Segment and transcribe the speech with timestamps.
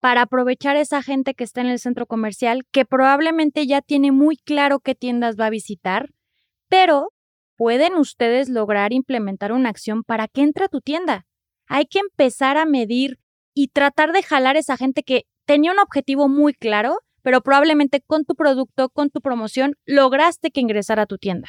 [0.00, 4.12] para aprovechar a esa gente que está en el centro comercial, que probablemente ya tiene
[4.12, 6.08] muy claro qué tiendas va a visitar,
[6.68, 7.12] pero
[7.56, 11.26] pueden ustedes lograr implementar una acción para que entre a tu tienda.
[11.68, 13.18] Hay que empezar a medir
[13.54, 18.00] y tratar de jalar a esa gente que tenía un objetivo muy claro, pero probablemente
[18.00, 21.48] con tu producto, con tu promoción, lograste que ingresara a tu tienda.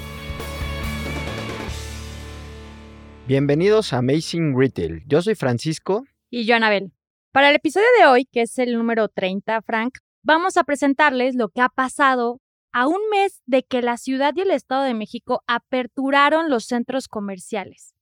[3.31, 5.03] Bienvenidos a Amazing Retail.
[5.07, 6.03] Yo soy Francisco.
[6.29, 6.91] Y yo, Anabel.
[7.31, 11.47] Para el episodio de hoy, que es el número 30, Frank, vamos a presentarles lo
[11.47, 12.41] que ha pasado
[12.73, 17.07] a un mes de que la ciudad y el Estado de México aperturaron los centros
[17.07, 17.95] comerciales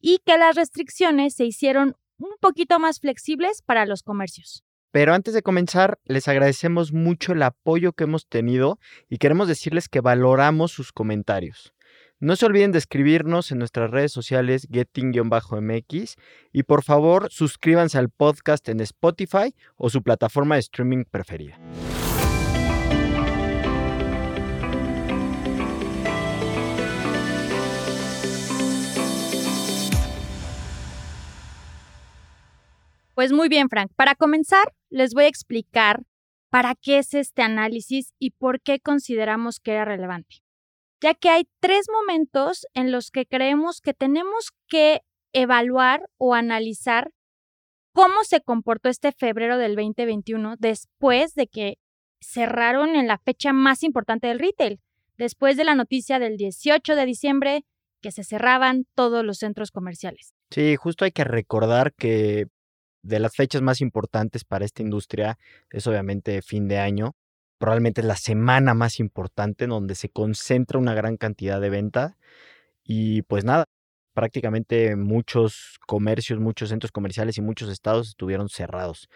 [0.00, 4.64] y que las restricciones se hicieron un poquito más flexibles para los comercios.
[4.90, 8.78] Pero antes de comenzar, les agradecemos mucho el apoyo que hemos tenido
[9.08, 11.73] y queremos decirles que valoramos sus comentarios.
[12.24, 16.16] No se olviden de escribirnos en nuestras redes sociales getting-mx
[16.52, 21.58] y por favor suscríbanse al podcast en Spotify o su plataforma de streaming preferida.
[33.14, 33.92] Pues muy bien, Frank.
[33.96, 36.00] Para comenzar, les voy a explicar
[36.48, 40.43] para qué es este análisis y por qué consideramos que era relevante
[41.04, 45.02] ya que hay tres momentos en los que creemos que tenemos que
[45.34, 47.10] evaluar o analizar
[47.92, 51.76] cómo se comportó este febrero del 2021 después de que
[52.22, 54.80] cerraron en la fecha más importante del retail,
[55.18, 57.66] después de la noticia del 18 de diciembre
[58.00, 60.32] que se cerraban todos los centros comerciales.
[60.50, 62.46] Sí, justo hay que recordar que
[63.02, 65.38] de las fechas más importantes para esta industria
[65.68, 67.14] es obviamente fin de año,
[67.64, 72.18] probablemente es la semana más importante en donde se concentra una gran cantidad de venta.
[72.84, 73.64] Y pues nada,
[74.12, 79.08] prácticamente muchos comercios, muchos centros comerciales y muchos estados estuvieron cerrados.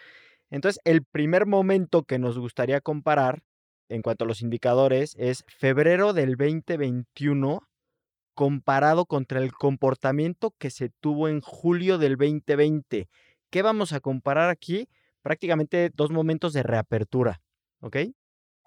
[0.49, 3.43] Entonces, el primer momento que nos gustaría comparar
[3.87, 7.61] en cuanto a los indicadores es febrero del 2021
[8.33, 13.09] comparado contra el comportamiento que se tuvo en julio del 2020.
[13.51, 14.89] ¿Qué vamos a comparar aquí?
[15.21, 17.41] Prácticamente dos momentos de reapertura,
[17.81, 17.97] ¿ok?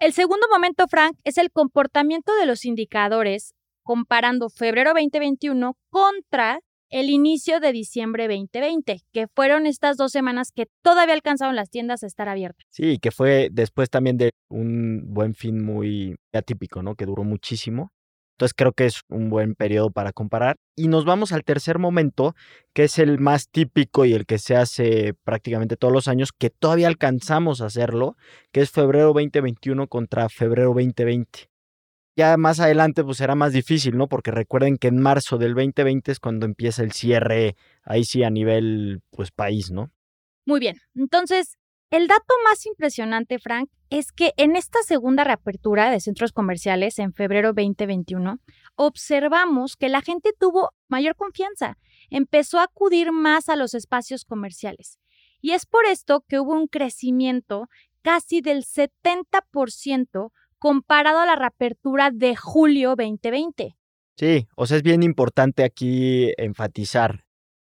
[0.03, 3.53] El segundo momento, Frank, es el comportamiento de los indicadores
[3.83, 6.59] comparando febrero 2021 contra
[6.89, 12.03] el inicio de diciembre 2020, que fueron estas dos semanas que todavía alcanzaron las tiendas
[12.03, 12.65] a estar abiertas.
[12.69, 16.95] Sí, que fue después también de un buen fin muy atípico, ¿no?
[16.95, 17.93] Que duró muchísimo.
[18.33, 20.57] Entonces creo que es un buen periodo para comparar.
[20.75, 22.35] Y nos vamos al tercer momento,
[22.73, 26.49] que es el más típico y el que se hace prácticamente todos los años, que
[26.49, 28.17] todavía alcanzamos a hacerlo,
[28.51, 31.49] que es febrero 2021 contra febrero 2020.
[32.15, 34.07] Ya más adelante pues será más difícil, ¿no?
[34.07, 38.29] Porque recuerden que en marzo del 2020 es cuando empieza el cierre, ahí sí a
[38.29, 39.91] nivel pues país, ¿no?
[40.45, 41.57] Muy bien, entonces
[41.91, 47.13] el dato más impresionante, Frank, es que en esta segunda reapertura de centros comerciales en
[47.13, 48.39] febrero 2021,
[48.75, 51.77] observamos que la gente tuvo mayor confianza,
[52.09, 54.97] empezó a acudir más a los espacios comerciales.
[55.41, 57.67] Y es por esto que hubo un crecimiento
[58.01, 63.75] casi del 70% comparado a la reapertura de julio 2020.
[64.17, 67.25] Sí, o sea, es bien importante aquí enfatizar.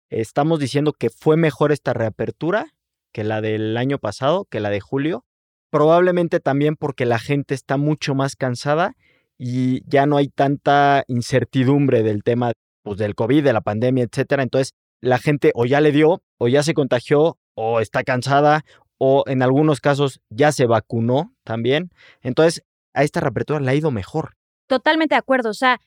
[0.09, 2.75] Estamos diciendo que fue mejor esta reapertura
[3.12, 5.25] que la del año pasado, que la de julio.
[5.71, 8.94] Probablemente también porque la gente está mucho más cansada
[9.38, 14.43] y ya no hay tanta incertidumbre del tema pues, del COVID, de la pandemia, etcétera.
[14.43, 18.65] Entonces, la gente o ya le dio, o ya se contagió, o está cansada,
[18.98, 21.91] o en algunos casos ya se vacunó también.
[22.21, 24.34] Entonces, a esta reapertura le ha ido mejor.
[24.66, 25.51] Totalmente de acuerdo.
[25.51, 25.80] O sea,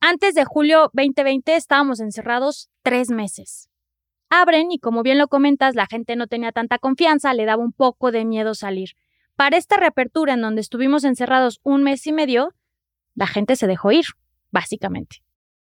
[0.00, 3.68] antes de julio 2020 estábamos encerrados tres meses
[4.30, 7.72] abren y como bien lo comentas, la gente no tenía tanta confianza, le daba un
[7.72, 8.90] poco de miedo salir.
[9.36, 12.54] Para esta reapertura en donde estuvimos encerrados un mes y medio,
[13.14, 14.04] la gente se dejó ir,
[14.50, 15.22] básicamente.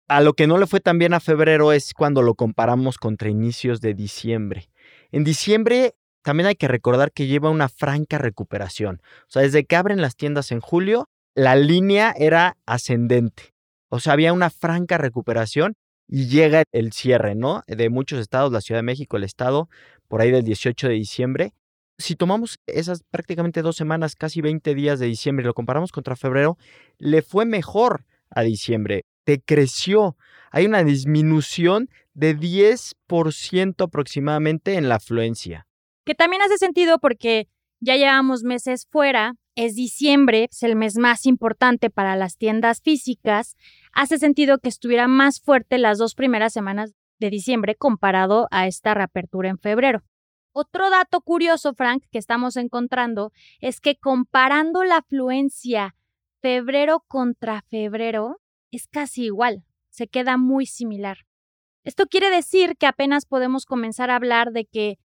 [0.08, 3.30] A lo que no le fue tan bien a febrero es cuando lo comparamos contra
[3.30, 4.70] inicios de diciembre.
[5.12, 9.02] En diciembre también hay que recordar que lleva una franca recuperación.
[9.24, 13.54] O sea, desde que abren las tiendas en julio, la línea era ascendente.
[13.90, 15.76] O sea, había una franca recuperación
[16.08, 17.64] y llega el cierre, ¿no?
[17.68, 19.70] De muchos estados, la Ciudad de México, el estado,
[20.08, 21.54] por ahí del 18 de diciembre.
[21.98, 26.16] Si tomamos esas prácticamente dos semanas, casi 20 días de diciembre, y lo comparamos contra
[26.16, 26.58] febrero,
[26.98, 30.16] le fue mejor a diciembre, te creció.
[30.52, 35.68] Hay una disminución de 10% aproximadamente en la afluencia.
[36.06, 37.48] Que también hace sentido porque
[37.80, 43.56] ya llevamos meses fuera, es diciembre, es el mes más importante para las tiendas físicas,
[43.98, 48.94] hace sentido que estuviera más fuerte las dos primeras semanas de diciembre comparado a esta
[48.94, 50.04] reapertura en febrero.
[50.52, 55.96] Otro dato curioso, Frank, que estamos encontrando es que comparando la afluencia
[56.44, 58.40] febrero contra febrero,
[58.70, 61.26] es casi igual, se queda muy similar.
[61.84, 65.00] Esto quiere decir que apenas podemos comenzar a hablar de que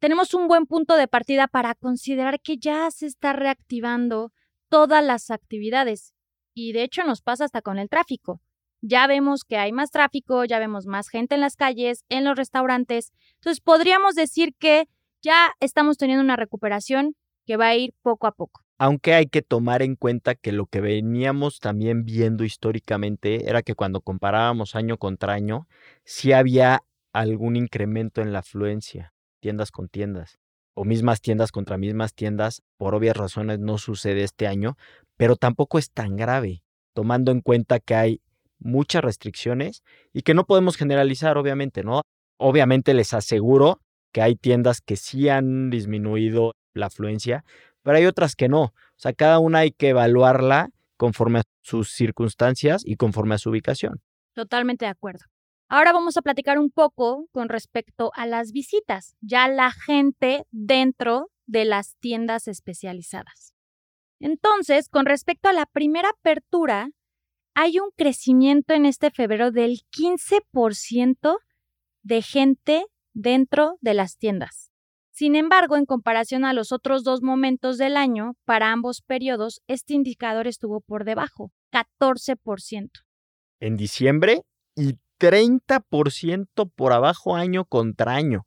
[0.00, 4.32] tenemos un buen punto de partida para considerar que ya se está reactivando
[4.68, 6.15] todas las actividades.
[6.56, 8.40] Y de hecho nos pasa hasta con el tráfico.
[8.80, 12.34] Ya vemos que hay más tráfico, ya vemos más gente en las calles, en los
[12.34, 13.12] restaurantes.
[13.34, 14.88] Entonces podríamos decir que
[15.20, 17.14] ya estamos teniendo una recuperación
[17.44, 18.62] que va a ir poco a poco.
[18.78, 23.74] Aunque hay que tomar en cuenta que lo que veníamos también viendo históricamente era que
[23.74, 25.68] cuando comparábamos año contra año,
[26.04, 30.38] sí había algún incremento en la afluencia tiendas con tiendas
[30.72, 34.76] o mismas tiendas contra mismas tiendas, por obvias razones no sucede este año,
[35.16, 36.62] pero tampoco es tan grave,
[36.94, 38.20] tomando en cuenta que hay
[38.58, 39.82] muchas restricciones
[40.12, 42.02] y que no podemos generalizar, obviamente, ¿no?
[42.38, 43.80] Obviamente les aseguro
[44.12, 47.44] que hay tiendas que sí han disminuido la afluencia,
[47.82, 48.62] pero hay otras que no.
[48.62, 53.50] O sea, cada una hay que evaluarla conforme a sus circunstancias y conforme a su
[53.50, 54.00] ubicación.
[54.34, 55.24] Totalmente de acuerdo.
[55.68, 61.28] Ahora vamos a platicar un poco con respecto a las visitas, ya la gente dentro
[61.46, 63.55] de las tiendas especializadas.
[64.20, 66.90] Entonces, con respecto a la primera apertura,
[67.54, 71.38] hay un crecimiento en este febrero del 15%
[72.02, 72.84] de gente
[73.14, 74.70] dentro de las tiendas.
[75.10, 79.94] Sin embargo, en comparación a los otros dos momentos del año, para ambos periodos, este
[79.94, 82.90] indicador estuvo por debajo, 14%.
[83.60, 84.42] En diciembre
[84.74, 88.46] y 30% por abajo año contra año,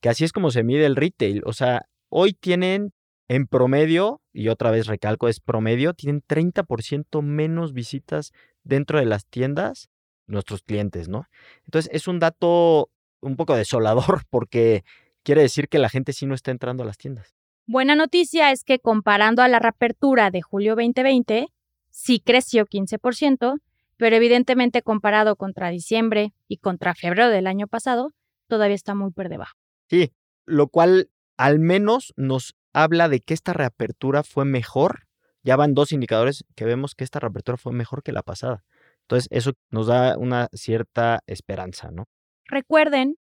[0.00, 1.42] que así es como se mide el retail.
[1.46, 2.92] O sea, hoy tienen
[3.28, 8.32] en promedio, y otra vez recalco, es promedio, tienen 30% menos visitas
[8.62, 9.90] dentro de las tiendas
[10.26, 11.26] nuestros clientes, ¿no?
[11.64, 12.90] Entonces es un dato
[13.20, 14.84] un poco desolador porque
[15.22, 17.34] quiere decir que la gente sí no está entrando a las tiendas.
[17.66, 21.48] Buena noticia es que comparando a la reapertura de julio 2020,
[21.90, 23.58] sí creció 15%,
[23.96, 28.12] pero evidentemente comparado contra diciembre y contra febrero del año pasado,
[28.48, 29.56] todavía está muy por debajo.
[29.88, 30.12] Sí,
[30.44, 35.06] lo cual al menos nos habla de que esta reapertura fue mejor.
[35.42, 38.64] Ya van dos indicadores que vemos que esta reapertura fue mejor que la pasada.
[39.02, 42.04] Entonces, eso nos da una cierta esperanza, ¿no?
[42.46, 43.16] Recuerden,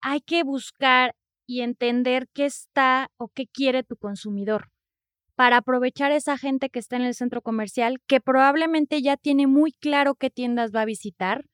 [0.00, 1.14] hay que buscar
[1.46, 4.68] y entender qué está o qué quiere tu consumidor
[5.34, 9.72] para aprovechar esa gente que está en el centro comercial, que probablemente ya tiene muy
[9.72, 11.44] claro qué tiendas va a visitar,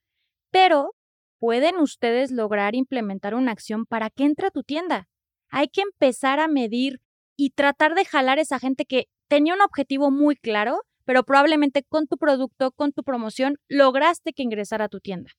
[0.51, 0.93] pero
[1.39, 5.07] pueden ustedes lograr implementar una acción para que entre a tu tienda.
[5.51, 6.99] Hay que empezar a medir
[7.37, 11.83] y tratar de jalar a esa gente que tenía un objetivo muy claro, pero probablemente
[11.83, 15.31] con tu producto, con tu promoción, lograste que ingresara a tu tienda.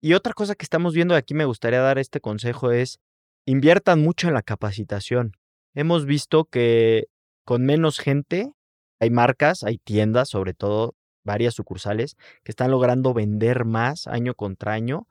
[0.00, 2.98] Y otra cosa que estamos viendo aquí, me gustaría dar este consejo es,
[3.46, 5.32] inviertan mucho en la capacitación.
[5.74, 7.06] Hemos visto que
[7.44, 8.52] con menos gente,
[9.00, 14.72] hay marcas, hay tiendas, sobre todo varias sucursales, que están logrando vender más año contra
[14.72, 15.06] año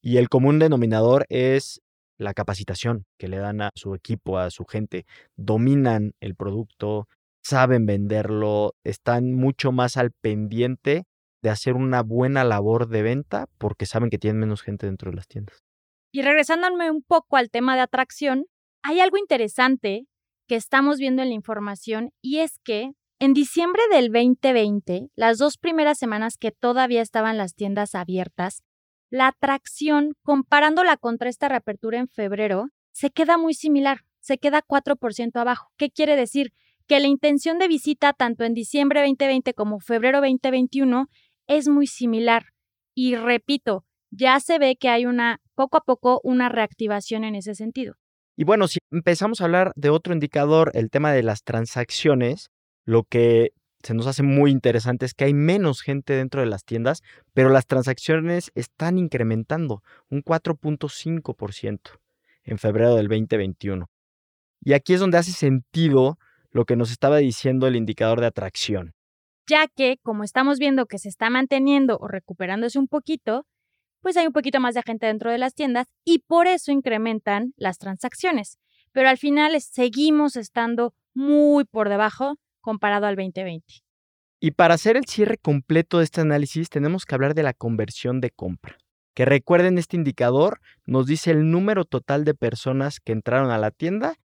[0.00, 1.80] y el común denominador es
[2.22, 5.04] la capacitación que le dan a su equipo, a su gente.
[5.36, 7.08] Dominan el producto,
[7.42, 11.04] saben venderlo, están mucho más al pendiente
[11.42, 15.16] de hacer una buena labor de venta porque saben que tienen menos gente dentro de
[15.16, 15.58] las tiendas.
[16.12, 18.46] Y regresándome un poco al tema de atracción,
[18.82, 20.06] hay algo interesante
[20.48, 25.56] que estamos viendo en la información y es que en diciembre del 2020, las dos
[25.56, 28.62] primeras semanas que todavía estaban las tiendas abiertas,
[29.12, 35.38] la atracción, comparándola contra esta reapertura en febrero, se queda muy similar, se queda 4%
[35.38, 35.68] abajo.
[35.76, 36.54] ¿Qué quiere decir?
[36.88, 41.08] Que la intención de visita tanto en diciembre 2020 como febrero 2021
[41.46, 42.46] es muy similar.
[42.94, 47.54] Y repito, ya se ve que hay una, poco a poco, una reactivación en ese
[47.54, 47.96] sentido.
[48.34, 52.48] Y bueno, si empezamos a hablar de otro indicador, el tema de las transacciones,
[52.86, 53.52] lo que
[53.82, 57.48] se nos hace muy interesante es que hay menos gente dentro de las tiendas, pero
[57.48, 61.80] las transacciones están incrementando un 4.5%
[62.44, 63.86] en febrero del 2021.
[64.64, 66.18] Y aquí es donde hace sentido
[66.50, 68.94] lo que nos estaba diciendo el indicador de atracción.
[69.48, 73.44] Ya que, como estamos viendo que se está manteniendo o recuperándose un poquito,
[74.00, 77.52] pues hay un poquito más de gente dentro de las tiendas y por eso incrementan
[77.56, 78.58] las transacciones.
[78.92, 83.82] Pero al final seguimos estando muy por debajo comparado al 2020.
[84.40, 88.20] Y para hacer el cierre completo de este análisis tenemos que hablar de la conversión
[88.20, 88.78] de compra.
[89.14, 93.70] Que recuerden este indicador nos dice el número total de personas que entraron a la
[93.70, 94.16] tienda,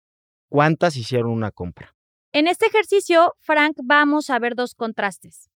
[0.48, 1.94] cuántas hicieron una compra.
[2.32, 5.50] En este ejercicio, Frank, vamos a ver dos contrastes.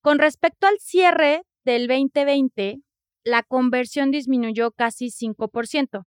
[0.00, 2.80] Con respecto al cierre del 2020,
[3.24, 6.06] la conversión disminuyó casi 5%,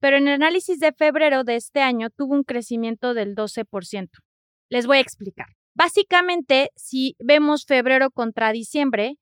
[0.00, 4.08] pero en el análisis de febrero de este año tuvo un crecimiento del 12%.
[4.68, 5.46] Les voy a explicar.
[5.74, 9.16] Básicamente, si vemos febrero contra diciembre,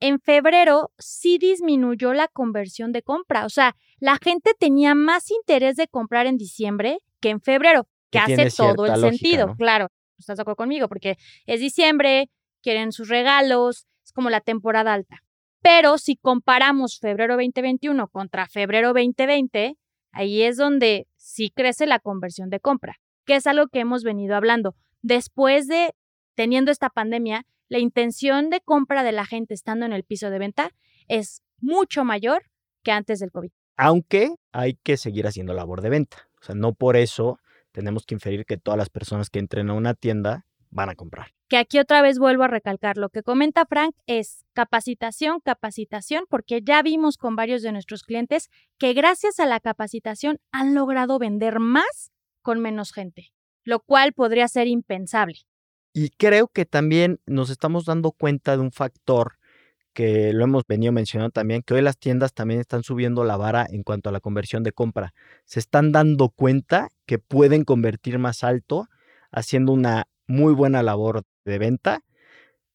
[0.00, 3.44] en febrero sí disminuyó la conversión de compra.
[3.44, 8.18] O sea, la gente tenía más interés de comprar en diciembre que en febrero, que,
[8.18, 9.54] hace todo el sentido.
[9.56, 9.88] Claro,
[10.18, 12.30] estás de acuerdo conmigo, porque es diciembre,
[12.62, 15.18] quieren sus regalos, es como la temporada alta.
[15.62, 19.76] Pero si comparamos febrero 2021 contra febrero 2020,
[20.12, 24.34] ahí es donde sí crece la conversión de compra, que es algo que hemos venido
[24.34, 24.74] hablando.
[25.02, 25.94] Después de
[26.34, 30.38] teniendo esta pandemia, la intención de compra de la gente estando en el piso de
[30.38, 30.70] venta
[31.08, 32.44] es mucho mayor
[32.82, 33.50] que antes del COVID.
[33.76, 36.28] Aunque hay que seguir haciendo labor de venta.
[36.40, 37.38] O sea, no por eso
[37.72, 41.28] tenemos que inferir que todas las personas que entren a una tienda van a comprar.
[41.48, 46.62] Que aquí otra vez vuelvo a recalcar, lo que comenta Frank es capacitación, capacitación, porque
[46.62, 51.58] ya vimos con varios de nuestros clientes que gracias a la capacitación han logrado vender
[51.58, 53.32] más con menos gente,
[53.64, 55.38] lo cual podría ser impensable.
[55.92, 59.38] Y creo que también nos estamos dando cuenta de un factor
[59.92, 63.66] que lo hemos venido mencionando también, que hoy las tiendas también están subiendo la vara
[63.68, 65.12] en cuanto a la conversión de compra.
[65.44, 68.88] Se están dando cuenta que pueden convertir más alto
[69.32, 72.04] haciendo una muy buena labor de venta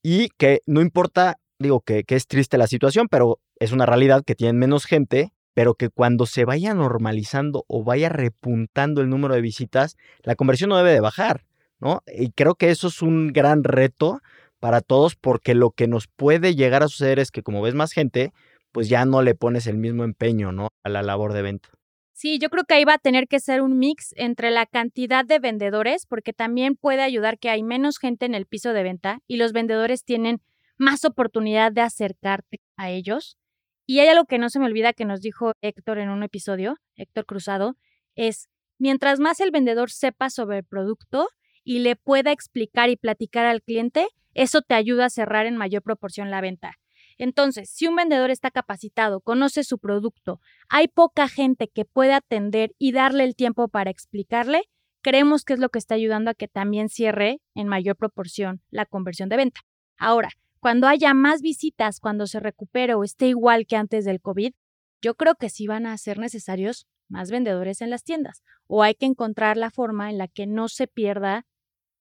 [0.03, 4.35] y que no importa, digo que, es triste la situación, pero es una realidad que
[4.35, 9.41] tienen menos gente, pero que cuando se vaya normalizando o vaya repuntando el número de
[9.41, 11.45] visitas, la conversión no debe de bajar,
[11.79, 12.03] ¿no?
[12.13, 14.19] Y creo que eso es un gran reto
[14.59, 17.93] para todos porque lo que nos puede llegar a suceder es que como ves más
[17.93, 18.33] gente,
[18.73, 20.67] pues ya no le pones el mismo empeño, ¿no?
[20.83, 21.69] A la labor de venta.
[22.11, 25.23] Sí, yo creo que ahí va a tener que ser un mix entre la cantidad
[25.23, 29.19] de vendedores, porque también puede ayudar que hay menos gente en el piso de venta
[29.27, 30.41] y los vendedores tienen
[30.77, 33.37] más oportunidad de acercarte a ellos.
[33.85, 36.77] Y hay algo que no se me olvida que nos dijo Héctor en un episodio,
[36.95, 37.75] Héctor Cruzado,
[38.15, 38.49] es
[38.79, 41.29] mientras más el vendedor sepa sobre el producto
[41.63, 45.81] y le pueda explicar y platicar al cliente, eso te ayuda a cerrar en mayor
[45.81, 46.73] proporción la venta.
[47.17, 52.71] Entonces, si un vendedor está capacitado, conoce su producto, hay poca gente que puede atender
[52.77, 54.63] y darle el tiempo para explicarle,
[55.01, 58.85] creemos que es lo que está ayudando a que también cierre en mayor proporción la
[58.85, 59.61] conversión de venta.
[59.97, 60.29] Ahora,
[60.65, 64.51] cuando haya más visitas, cuando se recupere o esté igual que antes del COVID,
[64.99, 68.95] yo creo que sí van a ser necesarios más vendedores en las tiendas o hay
[68.95, 71.45] que encontrar la forma en la que no se pierda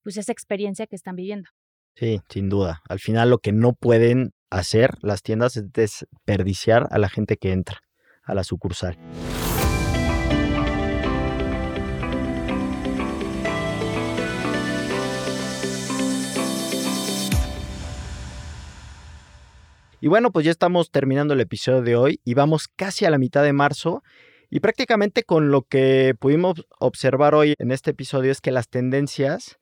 [0.03, 1.51] pues esa experiencia que están viviendo.
[1.95, 2.81] Sí, sin duda.
[2.89, 7.53] Al final lo que no pueden hacer las tiendas es desperdiciar a la gente que
[7.53, 7.83] entra
[8.23, 8.97] a la sucursal.
[20.05, 23.17] Y bueno, pues ya estamos terminando el episodio de hoy y vamos casi a la
[23.17, 24.03] mitad de marzo.
[24.51, 29.57] Y prácticamente con lo que pudimos observar hoy en este episodio es que las tendencias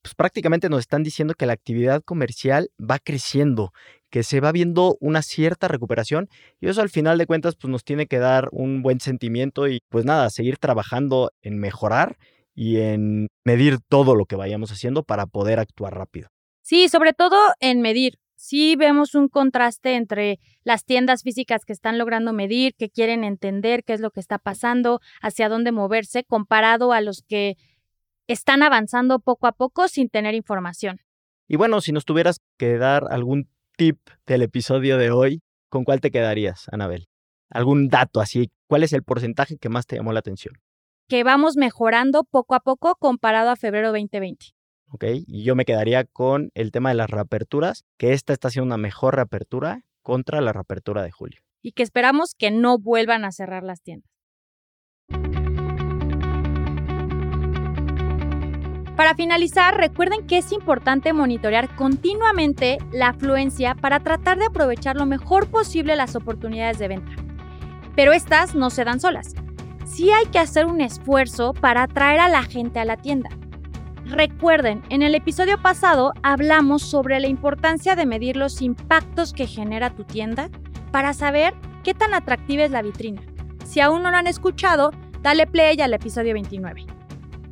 [0.00, 3.72] pues prácticamente nos están diciendo que la actividad comercial va creciendo,
[4.10, 6.28] que se va viendo una cierta recuperación
[6.60, 9.80] y eso al final de cuentas pues nos tiene que dar un buen sentimiento y
[9.88, 12.16] pues nada, seguir trabajando en mejorar
[12.54, 16.28] y en medir todo lo que vayamos haciendo para poder actuar rápido.
[16.62, 18.20] Sí, sobre todo en medir.
[18.42, 23.84] Sí vemos un contraste entre las tiendas físicas que están logrando medir, que quieren entender
[23.84, 27.58] qué es lo que está pasando, hacia dónde moverse, comparado a los que
[28.28, 31.00] están avanzando poco a poco sin tener información.
[31.48, 36.00] Y bueno, si nos tuvieras que dar algún tip del episodio de hoy, ¿con cuál
[36.00, 37.08] te quedarías, Anabel?
[37.50, 38.50] ¿Algún dato así?
[38.66, 40.54] ¿Cuál es el porcentaje que más te llamó la atención?
[41.08, 44.54] Que vamos mejorando poco a poco comparado a febrero 2020.
[44.92, 48.66] Ok, y yo me quedaría con el tema de las reaperturas, que esta está siendo
[48.66, 51.40] una mejor reapertura contra la reapertura de julio.
[51.62, 54.10] Y que esperamos que no vuelvan a cerrar las tiendas.
[58.96, 65.06] Para finalizar, recuerden que es importante monitorear continuamente la afluencia para tratar de aprovechar lo
[65.06, 67.12] mejor posible las oportunidades de venta.
[67.94, 69.34] Pero estas no se dan solas.
[69.86, 73.30] Sí hay que hacer un esfuerzo para atraer a la gente a la tienda.
[74.10, 79.90] Recuerden, en el episodio pasado hablamos sobre la importancia de medir los impactos que genera
[79.90, 80.50] tu tienda
[80.90, 83.22] para saber ¿Qué tan atractiva es la vitrina?
[83.64, 84.90] Si aún no lo han escuchado,
[85.22, 86.84] dale play al episodio 29.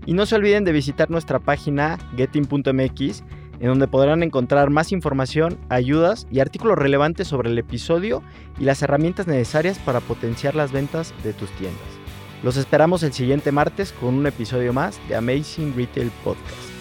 [0.04, 3.22] Y no se olviden de visitar nuestra página getting.mx,
[3.60, 8.22] en donde podrán encontrar más información, ayudas y artículos relevantes sobre el episodio
[8.58, 12.07] y las herramientas necesarias para potenciar las ventas de tus tiendas.
[12.42, 16.77] Los esperamos el siguiente martes con un episodio más de Amazing Retail Podcast.